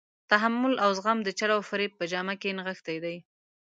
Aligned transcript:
تحمل 0.31 0.73
او 0.83 0.89
زغم 0.97 1.17
د 1.23 1.29
چل 1.39 1.49
او 1.55 1.61
فریب 1.69 1.91
په 1.99 2.05
جامه 2.11 2.35
کې 2.41 2.55
نغښتی 2.57 2.97
دی. 3.03 3.17